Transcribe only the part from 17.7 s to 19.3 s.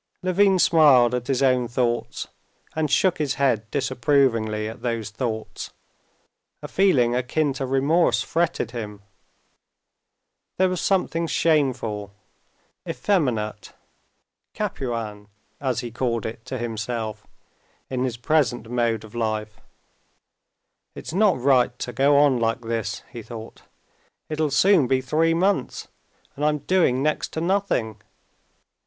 in his present mode of